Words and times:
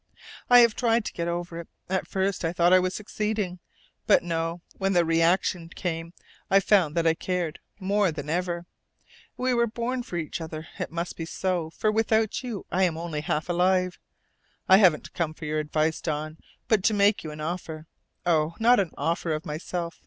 "I 0.49 0.61
have 0.61 0.73
tried 0.75 1.05
to 1.05 1.13
get 1.13 1.27
over 1.27 1.59
it. 1.59 1.67
At 1.87 2.07
first 2.07 2.43
I 2.43 2.51
thought 2.53 2.73
I 2.73 2.79
was 2.79 2.95
succeeding. 2.95 3.59
But 4.07 4.23
no, 4.23 4.61
when 4.79 4.93
the 4.93 5.05
reaction 5.05 5.69
came, 5.69 6.13
I 6.49 6.59
found 6.59 6.95
that 6.97 7.05
I 7.05 7.13
cared 7.13 7.59
more 7.79 8.11
than 8.11 8.27
ever. 8.27 8.65
We 9.37 9.53
were 9.53 9.67
born 9.67 10.01
for 10.01 10.17
each 10.17 10.41
other. 10.41 10.67
It 10.79 10.89
must 10.91 11.15
be 11.17 11.25
so, 11.25 11.69
for 11.69 11.91
without 11.91 12.41
you 12.41 12.65
I 12.71 12.81
am 12.81 12.97
only 12.97 13.21
half 13.21 13.47
alive. 13.47 13.99
I 14.67 14.77
haven't 14.77 15.13
come 15.13 15.35
for 15.35 15.45
your 15.45 15.59
advice, 15.59 16.01
Don, 16.01 16.39
but 16.67 16.81
to 16.85 16.95
make 16.95 17.23
you 17.23 17.29
an 17.29 17.39
offer. 17.39 17.85
Oh, 18.25 18.55
not 18.59 18.79
an 18.79 18.89
offer 18.97 19.31
of 19.33 19.45
myself. 19.45 19.99